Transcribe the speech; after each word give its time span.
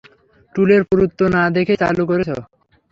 টুলের 0.55 0.81
পুরুত্ব 0.89 1.19
না 1.33 1.41
দেখেই 1.55 1.79
চালু 1.81 2.03
করেছ! 2.09 2.29